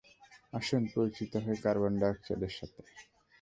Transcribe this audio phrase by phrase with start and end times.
[0.53, 2.81] আসুন পরিচিত হই কার্বন ডাইঅক্সাইডের সাথে।